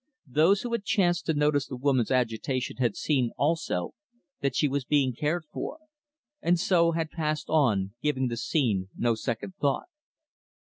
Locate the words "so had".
6.59-7.11